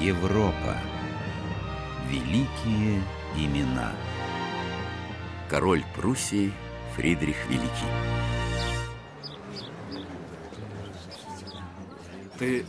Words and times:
Европа. 0.00 0.76
Великие 2.06 3.02
имена. 3.34 3.92
Король 5.48 5.82
Пруссии 5.94 6.52
Фридрих 6.94 7.36
Великий. 7.46 7.70
Ты 12.38 12.66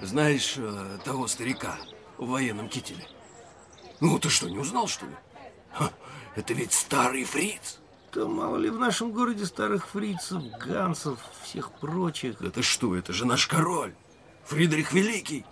знаешь 0.00 0.54
э, 0.56 0.98
того 1.04 1.28
старика 1.28 1.76
в 2.16 2.28
военном 2.28 2.70
кителе? 2.70 3.06
Ну, 4.00 4.18
ты 4.18 4.30
что, 4.30 4.48
не 4.48 4.58
узнал, 4.58 4.88
что 4.88 5.04
ли? 5.04 5.14
Ха, 5.72 5.92
это 6.36 6.54
ведь 6.54 6.72
старый 6.72 7.24
фриц. 7.24 7.80
Да 8.14 8.24
мало 8.26 8.56
ли 8.56 8.70
в 8.70 8.78
нашем 8.78 9.12
городе 9.12 9.44
старых 9.44 9.88
фрицев, 9.88 10.42
гансов, 10.58 11.20
всех 11.42 11.70
прочих. 11.72 12.40
Это 12.40 12.62
что, 12.62 12.96
это 12.96 13.12
же 13.12 13.26
наш 13.26 13.46
король, 13.46 13.94
Фридрих 14.46 14.94
Великий. 14.94 15.44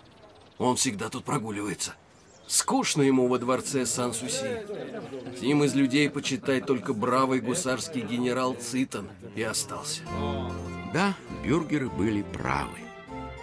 Он 0.59 0.75
всегда 0.75 1.09
тут 1.09 1.23
прогуливается. 1.23 1.95
Скучно 2.45 3.01
ему 3.01 3.27
во 3.27 3.39
дворце 3.39 3.85
Сан-Суси. 3.85 4.65
С 5.37 5.41
ним 5.41 5.63
из 5.63 5.73
людей 5.73 6.09
почитать 6.09 6.65
только 6.65 6.93
бравый 6.93 7.39
гусарский 7.39 8.01
генерал 8.01 8.55
Цитон 8.55 9.07
и 9.35 9.41
остался. 9.41 10.01
Да, 10.93 11.15
бюргеры 11.43 11.89
были 11.89 12.23
правы. 12.23 12.79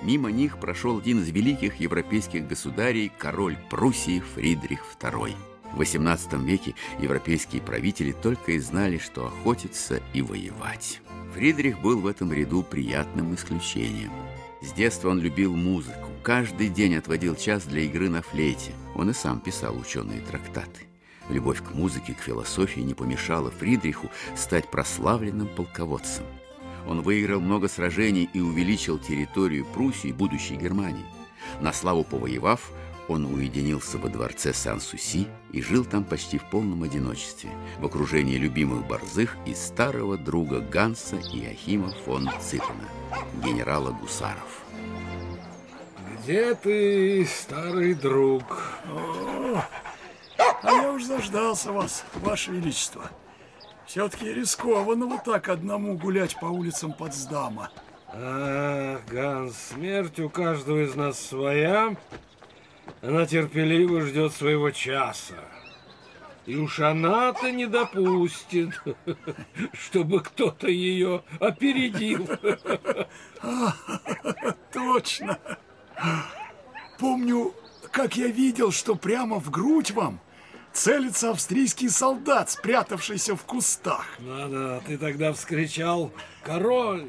Мимо 0.02 0.30
них 0.30 0.58
прошел 0.58 0.98
один 0.98 1.22
из 1.22 1.30
великих 1.30 1.76
европейских 1.80 2.46
государей, 2.46 3.10
король 3.16 3.56
Пруссии 3.70 4.20
Фридрих 4.34 4.80
II. 5.00 5.34
В 5.72 5.80
XVIII 5.80 6.44
веке 6.44 6.74
европейские 7.00 7.62
правители 7.62 8.12
только 8.12 8.52
и 8.52 8.58
знали, 8.58 8.98
что 8.98 9.26
охотиться 9.26 10.00
и 10.12 10.22
воевать. 10.22 11.00
Фридрих 11.34 11.80
был 11.80 12.00
в 12.00 12.06
этом 12.06 12.32
ряду 12.32 12.62
приятным 12.62 13.34
исключением. 13.34 14.12
С 14.62 14.72
детства 14.72 15.10
он 15.10 15.20
любил 15.20 15.54
музыку, 15.54 16.05
каждый 16.26 16.70
день 16.70 16.96
отводил 16.96 17.36
час 17.36 17.66
для 17.66 17.82
игры 17.82 18.08
на 18.08 18.20
флейте. 18.20 18.72
Он 18.96 19.10
и 19.10 19.12
сам 19.12 19.38
писал 19.38 19.78
ученые 19.78 20.20
трактаты. 20.20 20.88
Любовь 21.28 21.62
к 21.62 21.70
музыке, 21.70 22.14
к 22.14 22.20
философии 22.20 22.80
не 22.80 22.94
помешала 22.94 23.52
Фридриху 23.52 24.10
стать 24.34 24.68
прославленным 24.68 25.46
полководцем. 25.46 26.24
Он 26.88 27.02
выиграл 27.02 27.40
много 27.40 27.68
сражений 27.68 28.28
и 28.34 28.40
увеличил 28.40 28.98
территорию 28.98 29.64
Пруссии, 29.66 30.10
будущей 30.10 30.56
Германии. 30.56 31.04
На 31.60 31.72
славу 31.72 32.02
повоевав, 32.02 32.72
он 33.06 33.24
уединился 33.26 33.96
во 33.96 34.08
дворце 34.08 34.52
Сан-Суси 34.52 35.28
и 35.52 35.62
жил 35.62 35.84
там 35.84 36.02
почти 36.02 36.38
в 36.38 36.50
полном 36.50 36.82
одиночестве, 36.82 37.50
в 37.78 37.86
окружении 37.86 38.36
любимых 38.36 38.84
борзых 38.88 39.36
и 39.46 39.54
старого 39.54 40.18
друга 40.18 40.58
Ганса 40.58 41.18
Иохима 41.18 41.92
фон 42.04 42.28
Цитена, 42.40 42.90
генерала 43.44 43.92
гусаров. 43.92 44.65
Где 46.26 46.56
ты, 46.56 47.24
старый 47.24 47.94
друг? 47.94 48.42
О, 48.90 49.62
а 50.60 50.72
я 50.72 50.90
уж 50.90 51.04
заждался 51.04 51.70
вас, 51.70 52.04
ваше 52.14 52.50
величество. 52.50 53.08
Все-таки 53.86 54.34
рискованно 54.34 55.06
вот 55.06 55.22
так 55.22 55.48
одному 55.48 55.96
гулять 55.96 56.36
по 56.40 56.46
улицам 56.46 56.94
Потсдама. 56.94 57.70
Ах, 58.08 59.02
Ганс, 59.06 59.56
смерть 59.56 60.18
у 60.18 60.28
каждого 60.28 60.82
из 60.82 60.96
нас 60.96 61.20
своя. 61.20 61.94
Она 63.02 63.24
терпеливо 63.24 64.00
ждет 64.00 64.32
своего 64.32 64.72
часа. 64.72 65.36
И 66.44 66.56
уж 66.56 66.80
она-то 66.80 67.52
не 67.52 67.66
допустит, 67.66 68.70
чтобы 69.74 70.18
кто-то 70.18 70.66
ее 70.66 71.22
опередил. 71.38 72.28
Точно. 74.72 75.38
Помню, 76.98 77.54
как 77.90 78.16
я 78.16 78.28
видел, 78.28 78.72
что 78.72 78.94
прямо 78.94 79.38
в 79.38 79.50
грудь 79.50 79.90
вам 79.90 80.20
целится 80.72 81.30
австрийский 81.30 81.88
солдат, 81.88 82.50
спрятавшийся 82.50 83.34
в 83.36 83.44
кустах. 83.44 84.06
Надо, 84.18 84.82
ты 84.86 84.98
тогда 84.98 85.32
вскричал, 85.32 86.12
король, 86.42 87.06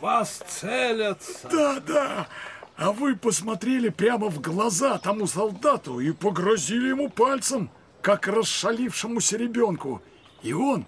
вас 0.00 0.42
целятся. 0.48 1.48
Да, 1.50 1.80
да. 1.80 2.28
А 2.76 2.92
вы 2.92 3.16
посмотрели 3.16 3.88
прямо 3.88 4.28
в 4.28 4.40
глаза 4.40 4.98
тому 4.98 5.26
солдату 5.26 5.98
и 5.98 6.12
погрозили 6.12 6.88
ему 6.88 7.08
пальцем, 7.08 7.70
как 8.02 8.28
расшалившемуся 8.28 9.38
ребенку. 9.38 10.02
И 10.42 10.52
он 10.52 10.86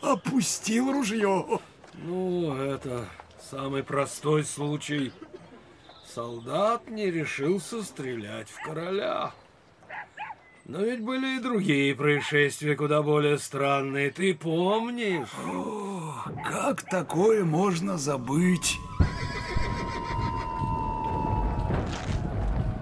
опустил 0.00 0.92
ружье. 0.92 1.60
Ну, 1.94 2.54
это 2.54 3.06
самый 3.50 3.82
простой 3.82 4.44
случай. 4.44 5.12
Солдат 6.16 6.88
не 6.88 7.10
решился 7.10 7.82
стрелять 7.82 8.48
в 8.48 8.62
короля. 8.62 9.32
Но 10.64 10.80
ведь 10.80 11.02
были 11.02 11.36
и 11.36 11.42
другие 11.42 11.94
происшествия, 11.94 12.74
куда 12.74 13.02
более 13.02 13.36
странные. 13.36 14.10
Ты 14.10 14.32
помнишь? 14.32 15.28
О, 15.46 16.14
как 16.42 16.84
такое 16.84 17.44
можно 17.44 17.98
забыть? 17.98 18.78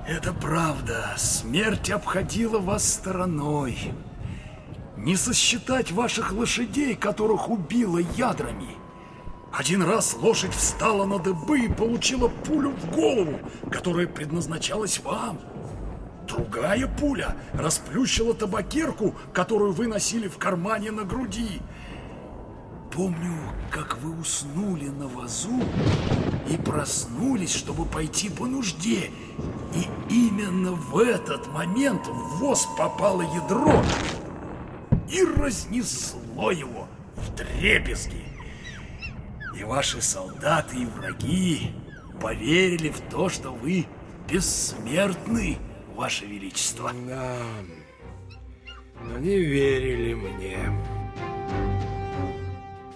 Это 0.06 0.32
правда. 0.32 1.14
Смерть 1.16 1.90
обходила 1.90 2.60
вас 2.60 2.88
стороной. 2.88 3.76
Не 4.96 5.16
сосчитать 5.16 5.90
ваших 5.90 6.30
лошадей, 6.30 6.94
которых 6.94 7.50
убила 7.50 7.98
ядрами. 7.98 8.83
Один 9.56 9.84
раз 9.84 10.16
лошадь 10.20 10.52
встала 10.52 11.04
на 11.04 11.20
дыбы 11.20 11.60
и 11.60 11.72
получила 11.72 12.26
пулю 12.26 12.70
в 12.70 12.90
голову, 12.90 13.38
которая 13.70 14.08
предназначалась 14.08 14.98
вам. 14.98 15.38
Другая 16.26 16.88
пуля 16.88 17.36
расплющила 17.52 18.34
табакерку, 18.34 19.14
которую 19.32 19.72
вы 19.72 19.86
носили 19.86 20.26
в 20.26 20.38
кармане 20.38 20.90
на 20.90 21.04
груди. 21.04 21.60
Помню, 22.92 23.38
как 23.70 23.98
вы 23.98 24.18
уснули 24.18 24.88
на 24.88 25.06
вазу 25.06 25.60
и 26.50 26.56
проснулись, 26.56 27.54
чтобы 27.54 27.84
пойти 27.84 28.30
по 28.30 28.46
нужде. 28.46 29.12
И 29.72 29.86
именно 30.12 30.72
в 30.72 30.98
этот 30.98 31.46
момент 31.52 32.08
в 32.08 32.38
воз 32.38 32.66
попало 32.76 33.22
ядро 33.22 33.80
и 35.08 35.22
разнесло 35.22 36.50
его 36.50 36.88
в 37.14 37.36
дребезги. 37.36 38.33
И 39.58 39.64
ваши 39.64 40.02
солдаты 40.02 40.76
и 40.76 40.86
враги 40.86 41.72
поверили 42.20 42.90
в 42.90 43.00
то, 43.10 43.28
что 43.28 43.52
вы 43.52 43.86
бессмертны, 44.28 45.58
ваше 45.94 46.26
величество. 46.26 46.90
Да, 47.06 47.38
они 49.14 49.38
верили 49.38 50.14
мне. 50.14 50.58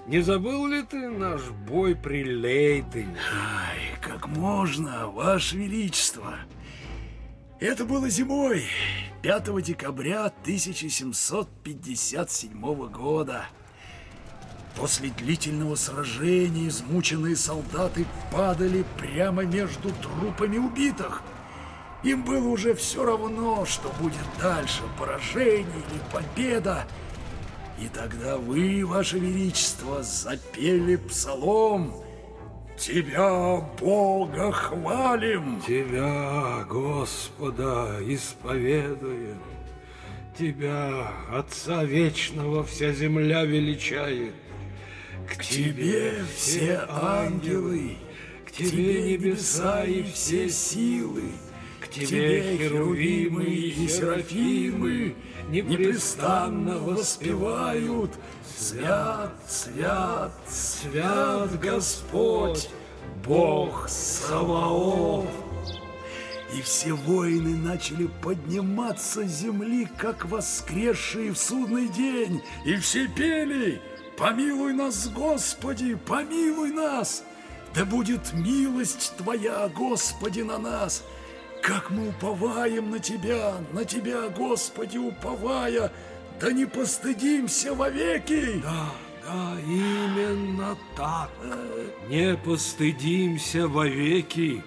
Не 0.08 0.20
забыл 0.22 0.66
ли 0.66 0.82
ты 0.82 1.08
наш 1.10 1.42
бой 1.68 1.94
при 1.94 2.24
Лейтене? 2.24 3.14
Ай, 3.30 3.92
как 4.00 4.26
можно, 4.26 5.06
Ваше 5.08 5.58
Величество. 5.58 6.34
Это 7.60 7.84
было 7.84 8.08
зимой, 8.08 8.64
5 9.20 9.62
декабря 9.62 10.32
1757 10.42 12.88
года. 12.88 13.44
После 14.78 15.08
длительного 15.10 15.74
сражения 15.74 16.68
измученные 16.68 17.34
солдаты 17.34 18.06
падали 18.32 18.84
прямо 18.96 19.42
между 19.44 19.90
трупами 19.90 20.56
убитых. 20.56 21.22
Им 22.04 22.22
было 22.22 22.46
уже 22.48 22.74
все 22.74 23.04
равно, 23.04 23.64
что 23.66 23.92
будет 24.00 24.14
дальше, 24.40 24.82
поражение 24.96 25.64
или 25.66 26.00
победа. 26.12 26.86
И 27.80 27.88
тогда 27.88 28.36
вы, 28.36 28.86
Ваше 28.86 29.18
Величество, 29.18 30.04
запели 30.04 30.94
псалом 30.94 31.92
«Тебя, 32.78 33.56
Бога, 33.80 34.52
хвалим!» 34.52 35.60
Тебя, 35.66 36.64
Господа, 36.70 37.98
исповедуем. 38.02 39.42
Тебя, 40.38 41.10
Отца 41.32 41.82
Вечного, 41.82 42.62
вся 42.62 42.92
земля 42.92 43.42
величает. 43.42 44.34
К 45.28 45.44
Тебе 45.44 46.24
все 46.36 46.84
ангелы, 46.88 47.98
к 48.46 48.52
Тебе 48.52 49.12
небеса 49.12 49.84
и 49.84 50.02
все 50.02 50.48
силы, 50.48 51.24
к 51.80 51.88
Тебе 51.88 52.56
херувимы 52.56 53.44
и 53.44 53.88
серафимы, 53.88 55.14
непрестанно 55.50 56.78
воспевают 56.78 58.12
Свят, 58.58 59.34
свят, 59.46 60.32
свят 60.48 61.60
Господь, 61.60 62.68
Бог 63.24 63.88
Саваоф. 63.88 65.26
И 66.56 66.60
все 66.62 66.92
воины 66.92 67.54
начали 67.56 68.08
подниматься 68.20 69.22
с 69.22 69.40
земли, 69.42 69.86
как 69.96 70.24
воскресшие 70.24 71.30
в 71.30 71.38
судный 71.38 71.88
день, 71.88 72.42
и 72.64 72.74
все 72.76 73.06
пели 73.06 73.80
«Помилуй 74.18 74.72
нас, 74.72 75.08
Господи, 75.08 75.94
помилуй 75.94 76.72
нас! 76.72 77.22
Да 77.74 77.84
будет 77.84 78.32
милость 78.32 79.14
Твоя, 79.16 79.68
Господи, 79.68 80.40
на 80.40 80.58
нас!» 80.58 81.04
как 81.62 81.90
мы 81.90 82.08
уповаем 82.08 82.90
на 82.90 82.98
Тебя, 82.98 83.54
на 83.72 83.84
Тебя, 83.84 84.28
Господи, 84.28 84.98
уповая, 84.98 85.92
да 86.40 86.52
не 86.52 86.66
постыдимся 86.66 87.74
вовеки. 87.74 88.60
Да, 88.62 88.90
да, 89.26 89.56
именно 89.66 90.76
так. 90.96 91.30
Не 92.08 92.36
постыдимся 92.36 93.66
вовеки. 93.66 94.62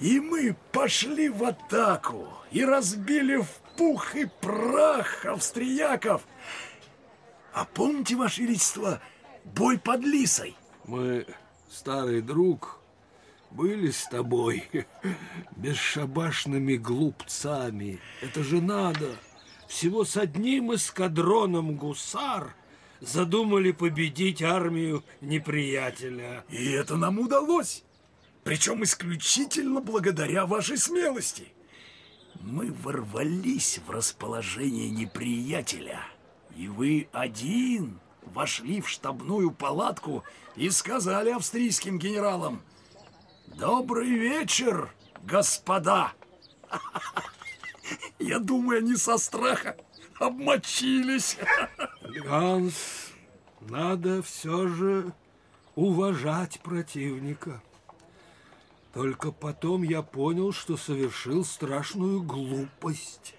И 0.00 0.20
мы 0.20 0.56
пошли 0.72 1.28
в 1.28 1.44
атаку 1.44 2.28
и 2.50 2.64
разбили 2.64 3.36
в 3.36 3.48
пух 3.82 4.14
и 4.14 4.26
прах 4.40 5.26
австрияков. 5.26 6.22
А 7.52 7.64
помните, 7.64 8.14
Ваше 8.14 8.42
Величество, 8.42 9.02
бой 9.44 9.76
под 9.76 10.04
Лисой? 10.04 10.54
Мы, 10.86 11.26
старый 11.68 12.22
друг, 12.22 12.78
были 13.50 13.90
с 13.90 14.06
тобой 14.06 14.68
бесшабашными 15.56 16.76
глупцами. 16.76 17.98
Это 18.20 18.44
же 18.44 18.60
надо. 18.60 19.16
Всего 19.66 20.04
с 20.04 20.16
одним 20.16 20.72
эскадроном 20.74 21.74
гусар 21.74 22.54
задумали 23.00 23.72
победить 23.72 24.42
армию 24.42 25.02
неприятеля. 25.20 26.44
И 26.50 26.70
это 26.70 26.96
нам 26.96 27.18
удалось. 27.18 27.82
Причем 28.44 28.84
исключительно 28.84 29.80
благодаря 29.80 30.46
вашей 30.46 30.78
смелости. 30.78 31.48
Мы 32.42 32.72
ворвались 32.72 33.78
в 33.86 33.90
расположение 33.90 34.90
неприятеля, 34.90 36.00
и 36.56 36.66
вы 36.66 37.08
один 37.12 38.00
вошли 38.22 38.80
в 38.80 38.88
штабную 38.88 39.52
палатку 39.52 40.24
и 40.56 40.68
сказали 40.70 41.30
австрийским 41.30 41.98
генералам 41.98 42.62
«Добрый 43.46 44.10
вечер, 44.10 44.92
господа!» 45.22 46.12
Я 48.18 48.38
думаю, 48.40 48.78
они 48.78 48.96
со 48.96 49.18
страха 49.18 49.76
обмочились. 50.18 51.38
Ганс, 52.24 53.12
надо 53.60 54.22
все 54.22 54.66
же 54.66 55.12
уважать 55.76 56.60
противника. 56.60 57.62
Только 58.92 59.32
потом 59.32 59.82
я 59.82 60.02
понял, 60.02 60.52
что 60.52 60.76
совершил 60.76 61.44
страшную 61.44 62.22
глупость. 62.22 63.34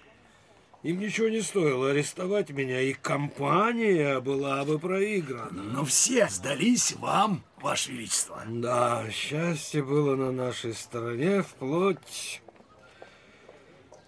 Им 0.82 0.98
ничего 0.98 1.28
не 1.28 1.40
стоило 1.40 1.90
арестовать 1.90 2.50
меня, 2.50 2.80
и 2.80 2.92
компания 2.92 4.20
была 4.20 4.64
бы 4.64 4.78
проиграна. 4.78 5.62
Но 5.62 5.84
все 5.84 6.28
сдались 6.28 6.94
вам, 6.96 7.42
Ваше 7.62 7.92
Величество. 7.92 8.42
Да, 8.46 9.08
счастье 9.10 9.82
было 9.82 10.14
на 10.16 10.30
нашей 10.30 10.74
стороне 10.74 11.42
вплоть... 11.42 12.42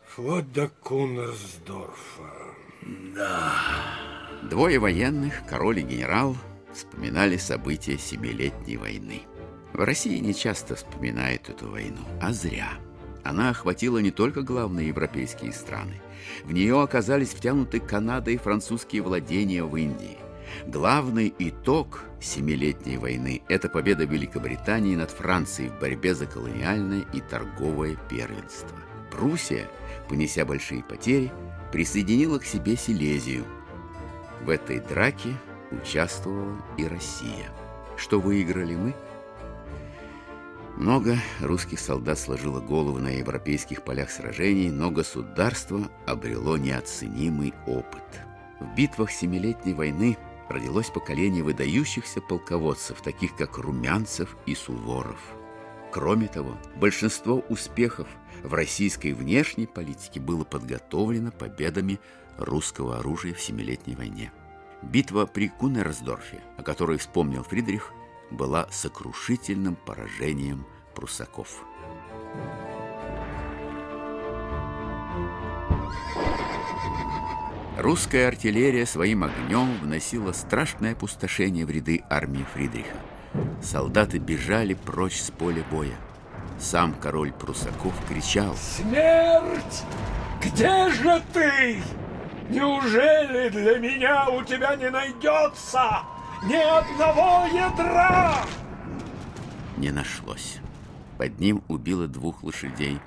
вплоть 0.06 0.52
до 0.52 0.69
Кунерсдорфа. 0.69 2.31
Двое 4.42 4.78
военных, 4.78 5.46
король 5.49 5.78
и 5.78 5.82
генерал, 5.82 6.37
вспоминали 6.75 7.38
события 7.38 7.96
Семилетней 7.96 8.76
войны. 8.76 9.22
В 9.72 9.84
России 9.84 10.18
не 10.18 10.34
часто 10.34 10.74
вспоминают 10.74 11.48
эту 11.48 11.70
войну, 11.70 12.00
а 12.20 12.32
зря. 12.32 12.70
Она 13.24 13.50
охватила 13.50 13.98
не 13.98 14.10
только 14.10 14.42
главные 14.42 14.88
европейские 14.88 15.52
страны. 15.52 16.00
В 16.44 16.52
нее 16.52 16.80
оказались 16.80 17.30
втянуты 17.30 17.80
Канада 17.80 18.30
и 18.30 18.36
французские 18.36 19.02
владения 19.02 19.64
в 19.64 19.76
Индии. 19.76 20.18
Главный 20.66 21.34
итог 21.38 22.04
Семилетней 22.20 22.96
войны– 22.96 23.42
это 23.48 23.68
победа 23.68 24.04
Великобритании 24.04 24.94
над 24.94 25.10
Францией 25.10 25.70
в 25.70 25.80
борьбе 25.80 26.14
за 26.14 26.26
колониальное 26.26 27.04
и 27.12 27.20
торговое 27.20 27.96
первенство. 28.08 28.78
Пруссия, 29.10 29.68
понеся 30.08 30.44
большие 30.44 30.82
потери, 30.82 31.32
присоединила 31.72 32.38
к 32.38 32.44
себе 32.44 32.76
Силезию. 32.76 33.44
В 34.44 34.50
этой 34.50 34.80
драке 34.80 35.34
участвовала 35.70 36.56
и 36.76 36.86
Россия. 36.86 37.50
Что 37.96 38.20
выиграли 38.20 38.76
мы? 38.76 38.94
Много 40.76 41.17
русских 41.40 41.81
солдат 41.81 42.19
сложило 42.19 42.61
голову 42.61 42.99
на 42.99 43.08
европейских 43.08 43.82
полях 43.82 44.11
сражений, 44.11 44.69
но 44.69 44.90
государство 44.90 45.90
обрело 46.06 46.58
неоценимый 46.58 47.55
опыт. 47.67 48.05
В 48.61 48.75
битвах 48.75 49.11
Семилетней 49.11 49.73
войны 49.73 50.19
родилось 50.50 50.90
поколение 50.90 51.43
выдающихся 51.43 52.20
полководцев, 52.20 53.00
таких 53.00 53.34
как 53.37 53.56
Румянцев 53.56 54.37
и 54.44 54.55
Суворов. 54.55 55.19
Кроме 55.93 56.28
того, 56.28 56.58
большинство 56.76 57.43
успехов 57.49 58.06
в 58.43 58.52
российской 58.52 59.14
внешней 59.14 59.67
политике 59.67 60.20
было 60.20 60.44
подготовлено 60.44 61.31
победами 61.31 61.99
русского 62.37 62.99
оружия 62.99 63.32
в 63.32 63.40
Семилетней 63.40 63.96
войне. 63.96 64.31
Битва 64.82 65.25
при 65.25 65.49
Кунерсдорфе, 65.49 66.43
о 66.58 66.62
которой 66.62 66.99
вспомнил 66.99 67.44
Фридрих, 67.44 67.94
была 68.31 68.67
сокрушительным 68.70 69.76
поражением 69.76 70.67
прусаков. 70.94 71.64
Русская 77.78 78.28
артиллерия 78.28 78.87
своим 78.87 79.25
огнем 79.25 79.78
вносила 79.81 80.32
страшное 80.32 80.93
опустошение 80.93 81.67
в 81.67 81.70
ряды 81.70 82.02
армии 82.08 82.46
Фридриха. 82.55 82.96
Солдаты 83.62 84.19
бежали 84.19 84.75
прочь 84.75 85.20
с 85.20 85.31
поля 85.31 85.62
боя. 85.70 85.96
Сам 86.58 86.94
король 86.94 87.32
прусаков 87.32 87.94
кричал 88.08 88.56
Смерть! 88.56 89.84
Где 90.43 90.88
же 90.90 91.23
ты? 91.34 91.82
Неужели 92.49 93.50
для 93.50 93.78
меня 93.78 94.28
у 94.31 94.43
тебя 94.43 94.75
не 94.76 94.88
найдется 94.88 96.02
ни 96.43 96.55
одного 96.55 97.47
ядра? 97.47 98.44
Не 99.77 99.91
нашлось. 99.91 100.59
Под 101.19 101.38
ним 101.41 101.62
убило 101.69 102.06
двух 102.06 102.43
лошадей. 102.43 102.99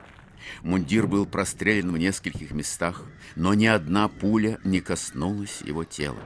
Мундир 0.64 1.08
был 1.08 1.26
прострелен 1.26 1.92
в 1.92 1.98
нескольких 1.98 2.52
местах, 2.52 3.04
но 3.36 3.54
ни 3.54 3.66
одна 3.66 4.08
пуля 4.08 4.60
не 4.64 4.82
коснулась 4.82 5.62
его 5.62 5.84
тела. 5.84 6.20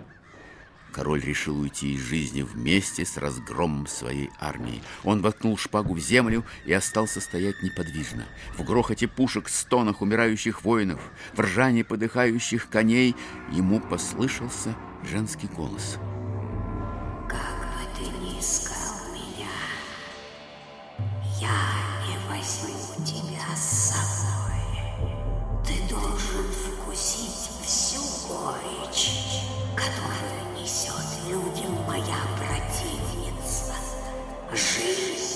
Король 0.94 1.22
решил 1.22 1.60
уйти 1.60 1.96
из 1.96 2.02
жизни 2.02 2.44
вместе 2.44 3.04
с 3.04 3.18
разгромом 3.18 3.88
своей 3.88 4.30
армии. 4.40 4.82
Он 5.04 5.22
воткнул 5.22 5.58
шпагу 5.58 5.96
в 5.96 6.00
землю 6.00 6.46
и 6.66 6.74
остался 6.74 7.20
стоять 7.20 7.64
неподвижно. 7.64 8.26
В 8.56 8.64
грохоте 8.64 9.08
пушек, 9.08 9.50
стонах 9.50 10.02
умирающих 10.02 10.64
воинов, 10.64 11.02
в 11.34 11.40
ржании 11.40 11.82
подыхающих 11.82 12.70
коней 12.70 13.16
ему 13.52 13.80
послышался 13.80 14.76
женский 15.04 15.48
голос. 15.48 15.98
Я 21.44 22.08
не 22.08 22.18
возьму 22.30 23.06
тебя 23.06 23.56
с 23.56 23.92
собой. 23.92 25.12
Ты 25.66 25.94
должен 25.94 26.46
вкусить 26.52 27.50
всю 27.66 28.02
горечь, 28.28 29.42
которую 29.76 30.62
несет 30.62 30.94
людям 31.28 31.74
моя 31.86 32.20
противница. 32.38 33.74
Жизнь. 34.52 35.33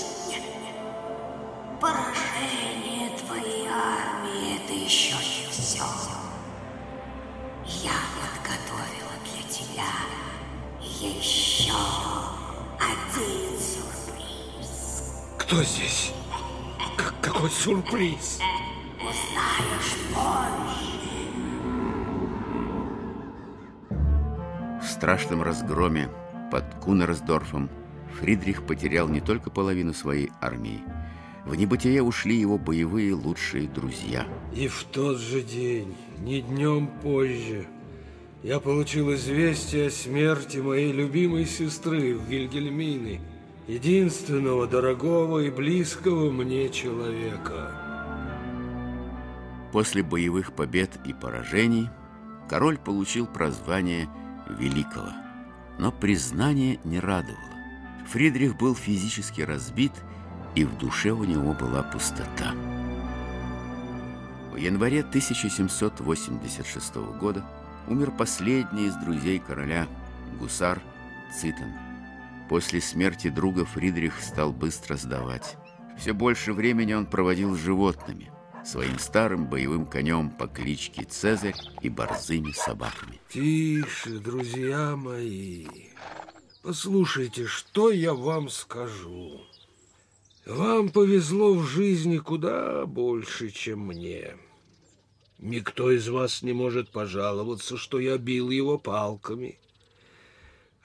Кто 15.48 15.62
здесь? 15.62 16.12
К- 16.98 17.14
какой 17.22 17.48
сюрприз? 17.48 18.38
Узнаешь 19.00 19.96
позже. 20.14 20.98
В 24.82 24.86
страшном 24.86 25.42
разгроме 25.42 26.10
под 26.52 26.64
Кунерсдорфом 26.84 27.70
Фридрих 28.20 28.66
потерял 28.66 29.08
не 29.08 29.22
только 29.22 29.48
половину 29.48 29.94
своей 29.94 30.30
армии. 30.42 30.82
В 31.46 31.54
небытие 31.54 32.02
ушли 32.02 32.36
его 32.36 32.58
боевые 32.58 33.14
лучшие 33.14 33.68
друзья. 33.68 34.26
И 34.54 34.68
в 34.68 34.84
тот 34.92 35.16
же 35.16 35.40
день, 35.40 35.96
не 36.18 36.42
днем 36.42 36.88
позже, 37.02 37.66
я 38.42 38.60
получил 38.60 39.14
известие 39.14 39.86
о 39.86 39.90
смерти 39.90 40.58
моей 40.58 40.92
любимой 40.92 41.46
сестры 41.46 42.14
в 42.14 42.24
Вильгельмине, 42.24 43.22
единственного 43.68 44.66
дорогого 44.66 45.40
и 45.40 45.50
близкого 45.50 46.30
мне 46.32 46.70
человека. 46.70 47.70
После 49.72 50.02
боевых 50.02 50.54
побед 50.54 50.98
и 51.04 51.12
поражений 51.12 51.90
король 52.48 52.78
получил 52.78 53.26
прозвание 53.26 54.08
Великого. 54.58 55.10
Но 55.78 55.92
признание 55.92 56.80
не 56.82 56.98
радовало. 56.98 57.38
Фридрих 58.10 58.56
был 58.56 58.74
физически 58.74 59.42
разбит 59.42 59.92
и 60.54 60.64
в 60.64 60.78
душе 60.78 61.10
у 61.10 61.24
него 61.24 61.52
была 61.52 61.82
пустота. 61.82 62.54
В 64.50 64.56
январе 64.56 65.00
1786 65.00 66.96
года 67.20 67.44
умер 67.86 68.12
последний 68.16 68.86
из 68.86 68.94
друзей 68.96 69.38
короля, 69.38 69.86
гусар 70.40 70.80
Цитен. 71.38 71.87
После 72.48 72.80
смерти 72.80 73.28
друга 73.28 73.64
Фридрих 73.64 74.20
стал 74.22 74.52
быстро 74.52 74.96
сдавать. 74.96 75.56
Все 75.98 76.12
больше 76.12 76.52
времени 76.52 76.94
он 76.94 77.06
проводил 77.06 77.54
с 77.54 77.60
животными, 77.60 78.30
своим 78.64 78.98
старым 78.98 79.46
боевым 79.46 79.84
конем 79.84 80.30
по 80.30 80.46
кличке 80.46 81.04
Цезарь 81.04 81.56
и 81.82 81.88
борзыми 81.88 82.52
собаками. 82.52 83.20
Тише, 83.28 84.18
друзья 84.18 84.96
мои. 84.96 85.66
Послушайте, 86.62 87.46
что 87.46 87.90
я 87.90 88.14
вам 88.14 88.48
скажу. 88.48 89.42
Вам 90.46 90.88
повезло 90.88 91.52
в 91.52 91.66
жизни 91.66 92.16
куда 92.16 92.86
больше, 92.86 93.50
чем 93.50 93.80
мне. 93.88 94.36
Никто 95.38 95.90
из 95.90 96.08
вас 96.08 96.42
не 96.42 96.52
может 96.52 96.90
пожаловаться, 96.90 97.76
что 97.76 98.00
я 98.00 98.16
бил 98.16 98.50
его 98.50 98.78
палками. 98.78 99.58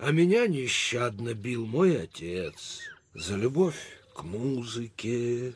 А 0.05 0.11
меня 0.11 0.47
нещадно 0.47 1.33
бил 1.33 1.65
мой 1.65 2.01
отец 2.01 2.81
за 3.13 3.35
любовь 3.35 3.79
к 4.13 4.23
музыке, 4.23 5.53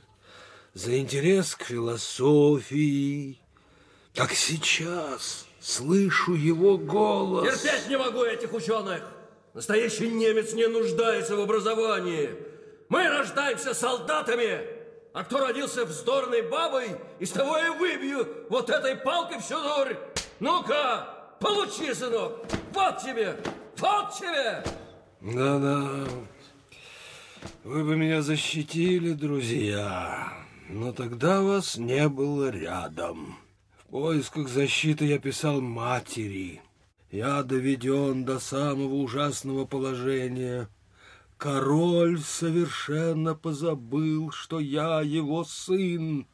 за 0.74 0.98
интерес 1.00 1.54
к 1.54 1.64
философии. 1.66 3.42
Так 4.14 4.32
сейчас 4.32 5.46
слышу 5.60 6.34
его 6.34 6.78
голос. 6.78 7.62
Терпеть 7.62 7.90
не 7.90 7.98
могу 7.98 8.24
этих 8.24 8.54
ученых. 8.54 9.04
Настоящий 9.54 10.10
немец 10.10 10.54
не 10.54 10.68
нуждается 10.68 11.36
в 11.36 11.42
образовании. 11.42 12.30
Мы 12.88 13.06
рождаемся 13.06 13.74
солдатами, 13.74 14.62
а 15.12 15.26
кто 15.26 15.46
родился 15.46 15.84
вздорной 15.84 16.44
бабой, 16.44 16.96
из 17.20 17.32
того 17.32 17.58
и 17.58 17.70
выбью 17.78 18.46
вот 18.48 18.70
этой 18.70 18.96
палкой 18.96 19.42
всю 19.42 19.62
дурь. 19.62 19.98
Ну-ка, 20.40 21.36
получи, 21.42 21.94
сынок, 21.94 22.46
вот 22.72 23.00
тебе, 23.04 23.36
вот 23.80 24.14
тебе. 24.14 24.64
Да-да, 25.22 26.08
вы 27.64 27.84
бы 27.84 27.96
меня 27.96 28.22
защитили, 28.22 29.14
друзья, 29.14 30.32
но 30.70 30.94
тогда 30.94 31.42
вас 31.42 31.78
не 31.78 32.08
было 32.08 32.50
рядом. 32.50 33.38
В 33.78 33.92
поисках 33.92 34.48
защиты 34.48 35.06
я 35.06 35.20
писал 35.20 35.62
матери. 35.62 36.62
Я 37.10 37.42
доведен 37.44 38.26
до 38.26 38.40
самого 38.40 38.96
ужасного 38.96 39.66
положения. 39.66 40.68
Король 41.38 42.20
совершенно 42.20 43.34
позабыл, 43.34 44.32
что 44.32 44.60
я 44.60 45.02
его 45.02 45.44
сын. 45.44 46.28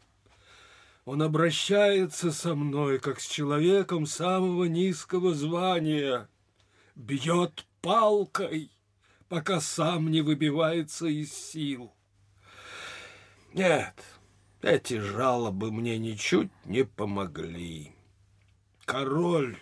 Он 1.05 1.21
обращается 1.21 2.31
со 2.31 2.55
мной, 2.55 2.99
как 2.99 3.19
с 3.19 3.27
человеком 3.27 4.05
самого 4.05 4.63
низкого 4.63 5.33
звания. 5.33 6.27
Бьет 6.95 7.65
палкой, 7.81 8.71
пока 9.27 9.59
сам 9.59 10.11
не 10.11 10.21
выбивается 10.21 11.07
из 11.07 11.33
сил. 11.33 11.91
Нет, 13.53 13.95
эти 14.61 14.99
жалобы 14.99 15.71
мне 15.71 15.97
ничуть 15.97 16.51
не 16.65 16.85
помогли. 16.85 17.93
Король 18.85 19.57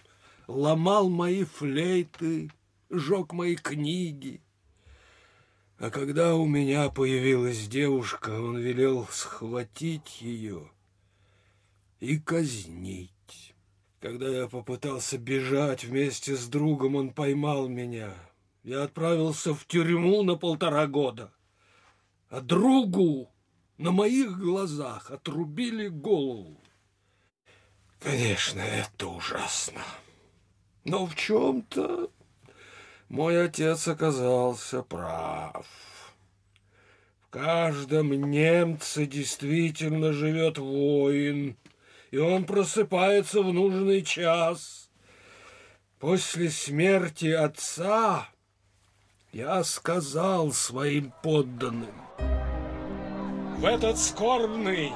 ломал 0.48 1.10
мои 1.10 1.46
флейты, 1.46 2.52
жег 2.90 3.34
мои 3.34 3.56
книги. 3.56 4.42
А 5.78 5.90
когда 5.90 6.36
у 6.36 6.46
меня 6.46 6.90
появилась 6.90 7.68
девушка, 7.68 8.30
он 8.30 8.58
велел 8.58 9.08
схватить 9.08 10.22
ее 10.22 10.70
и 12.00 12.20
казнить. 12.20 13.12
Когда 14.02 14.28
я 14.28 14.48
попытался 14.48 15.20
бежать 15.20 15.84
вместе 15.84 16.36
с 16.36 16.48
другом, 16.48 16.96
он 16.96 17.12
поймал 17.12 17.68
меня. 17.68 18.12
Я 18.64 18.84
отправился 18.84 19.54
в 19.54 19.66
тюрьму 19.68 20.24
на 20.24 20.36
полтора 20.36 20.88
года. 20.88 21.32
А 22.30 22.42
другу 22.42 23.32
на 23.78 23.92
моих 23.92 24.40
глазах 24.40 25.12
отрубили 25.12 25.88
голову. 25.88 26.60
Конечно, 28.00 28.60
это 28.60 29.08
ужасно. 29.08 29.82
Но 30.84 31.06
в 31.06 31.16
чем-то 31.16 32.10
мой 33.08 33.46
отец 33.46 33.88
оказался 33.88 34.82
прав. 34.82 35.68
В 37.22 37.30
каждом 37.30 38.32
немце 38.32 39.06
действительно 39.06 40.12
живет 40.12 40.58
воин, 40.58 41.56
и 42.12 42.18
он 42.18 42.46
просыпается 42.46 43.42
в 43.42 43.54
нужный 43.54 44.04
час. 44.04 44.90
После 46.00 46.50
смерти 46.50 47.32
отца 47.32 48.28
я 49.32 49.64
сказал 49.64 50.52
своим 50.52 51.14
подданным, 51.24 51.96
в 53.58 53.66
этот 53.66 53.98
скорбный 53.98 54.92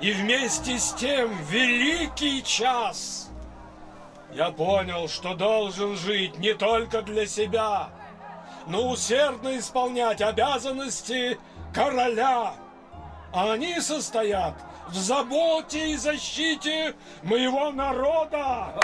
и 0.00 0.12
вместе 0.12 0.78
с 0.78 0.92
тем 0.92 1.30
великий 1.50 2.42
час 2.42 3.30
я 4.34 4.50
понял, 4.50 5.08
что 5.08 5.34
должен 5.34 5.96
жить 5.96 6.38
не 6.38 6.54
только 6.54 7.02
для 7.02 7.26
себя, 7.26 7.88
но 8.66 8.90
усердно 8.90 9.58
исполнять 9.58 10.20
обязанности 10.20 11.38
короля. 11.74 12.54
А 13.32 13.52
они 13.52 13.80
состоят 13.80 14.54
в 14.90 14.96
заботе 14.96 15.90
и 15.90 15.96
защите 15.96 16.94
моего 17.22 17.70
народа. 17.70 18.74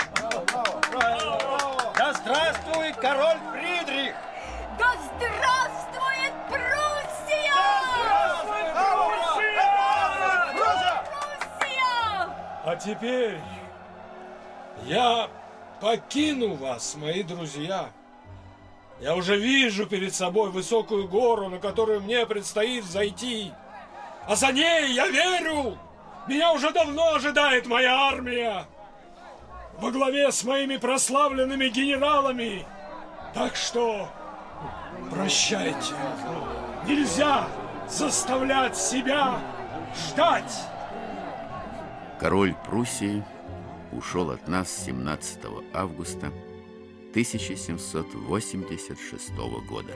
Да 1.97 2.13
здравствует 2.13 2.95
король 2.97 3.37
Фридрих! 3.51 4.15
Да 4.79 4.93
здравствует 5.03 6.33
Пруссия! 6.47 7.53
Пруссия! 10.53 11.87
А 12.63 12.75
теперь 12.75 13.39
я 14.85 15.29
покину 15.81 16.55
вас, 16.55 16.95
мои 16.95 17.23
друзья. 17.23 17.89
Я 18.99 19.15
уже 19.15 19.37
вижу 19.37 19.85
перед 19.85 20.13
собой 20.15 20.49
высокую 20.49 21.07
гору, 21.07 21.49
на 21.49 21.59
которую 21.59 22.01
мне 22.01 22.25
предстоит 22.25 22.83
зайти. 22.83 23.53
А 24.27 24.35
за 24.35 24.51
ней, 24.51 24.93
я 24.93 25.07
верю, 25.07 25.77
меня 26.27 26.51
уже 26.51 26.71
давно 26.71 27.15
ожидает 27.15 27.65
моя 27.67 28.09
армия. 28.09 28.65
Во 29.79 29.91
главе 29.91 30.31
с 30.31 30.43
моими 30.43 30.77
прославленными 30.77 31.69
генералами. 31.69 32.65
Так 33.33 33.55
что 33.55 34.09
прощайте. 35.11 35.93
Нельзя 36.87 37.47
заставлять 37.87 38.75
себя 38.75 39.39
ждать. 39.95 40.65
Король 42.19 42.55
Пруссии 42.65 43.23
ушел 43.91 44.31
от 44.31 44.47
нас 44.47 44.75
17 44.85 45.39
августа 45.73 46.31
1786 47.11 49.31
года. 49.67 49.93